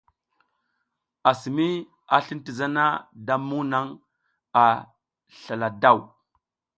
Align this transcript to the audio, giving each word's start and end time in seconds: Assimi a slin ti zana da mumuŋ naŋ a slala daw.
Assimi 1.29 1.67
a 2.15 2.17
slin 2.25 2.39
ti 2.45 2.51
zana 2.59 2.85
da 3.25 3.33
mumuŋ 3.47 3.61
naŋ 3.71 3.87
a 4.63 4.63
slala 5.41 5.67
daw. 5.81 5.97